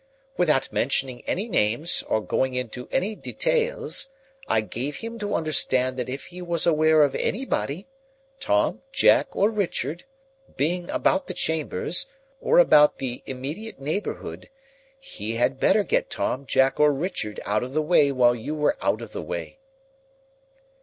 Without 0.35 0.71
mentioning 0.73 1.23
any 1.27 1.47
names 1.47 2.03
or 2.07 2.21
going 2.23 2.55
into 2.55 2.87
any 2.91 3.13
details, 3.15 4.09
I 4.47 4.61
gave 4.61 4.95
him 4.95 5.19
to 5.19 5.35
understand 5.35 5.95
that 5.97 6.09
if 6.09 6.25
he 6.33 6.41
was 6.41 6.65
aware 6.65 7.03
of 7.03 7.13
anybody—Tom, 7.13 8.81
Jack, 8.91 9.27
or 9.35 9.51
Richard—being 9.51 10.89
about 10.89 11.27
the 11.27 11.35
chambers, 11.35 12.07
or 12.39 12.57
about 12.57 12.97
the 12.97 13.21
immediate 13.27 13.79
neighbourhood, 13.79 14.49
he 14.99 15.35
had 15.35 15.59
better 15.59 15.83
get 15.83 16.09
Tom, 16.09 16.47
Jack, 16.47 16.79
or 16.79 16.91
Richard 16.91 17.39
out 17.45 17.61
of 17.61 17.73
the 17.75 17.83
way 17.83 18.11
while 18.11 18.33
you 18.33 18.55
were 18.55 18.79
out 18.81 19.03
of 19.03 19.11
the 19.11 19.21
way." 19.21 19.59